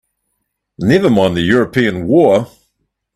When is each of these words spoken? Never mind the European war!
Never 0.79 1.11
mind 1.11 1.37
the 1.37 1.43
European 1.43 2.07
war! 2.07 2.47